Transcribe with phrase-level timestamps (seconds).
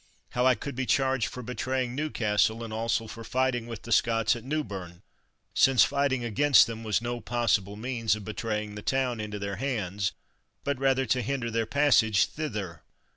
[0.29, 4.35] how I could be charged for betraying Newcastle, and also for fighting with the Scots
[4.35, 5.03] at Newburne,
[5.53, 10.13] since fighting against them was no possible means of betraying the town into their hands,
[10.63, 12.81] but rather to hinder their passage thither!